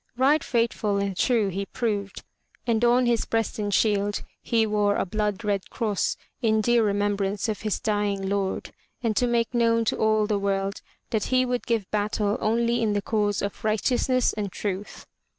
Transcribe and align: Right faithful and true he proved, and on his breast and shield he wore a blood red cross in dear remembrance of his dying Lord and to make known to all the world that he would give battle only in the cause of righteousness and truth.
Right 0.17 0.43
faithful 0.43 0.97
and 0.97 1.15
true 1.15 1.49
he 1.49 1.67
proved, 1.67 2.23
and 2.65 2.83
on 2.83 3.05
his 3.05 3.25
breast 3.25 3.59
and 3.59 3.71
shield 3.71 4.23
he 4.41 4.65
wore 4.65 4.95
a 4.95 5.05
blood 5.05 5.43
red 5.43 5.69
cross 5.69 6.17
in 6.41 6.59
dear 6.59 6.83
remembrance 6.83 7.47
of 7.47 7.61
his 7.61 7.79
dying 7.79 8.27
Lord 8.27 8.73
and 9.03 9.15
to 9.15 9.27
make 9.27 9.53
known 9.53 9.85
to 9.85 9.97
all 9.97 10.25
the 10.25 10.39
world 10.39 10.81
that 11.11 11.25
he 11.25 11.45
would 11.45 11.67
give 11.67 11.85
battle 11.91 12.39
only 12.41 12.81
in 12.81 12.93
the 12.93 13.01
cause 13.03 13.43
of 13.43 13.63
righteousness 13.63 14.33
and 14.33 14.51
truth. 14.51 15.05